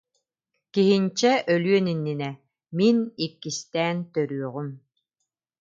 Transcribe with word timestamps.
Киһинчэ 0.73 1.31
өлүөн 1.53 1.85
иннинэ: 1.93 2.29
«Мин 2.77 2.97
иккистээн 3.25 3.97
төрүөҕүм» 4.13 4.69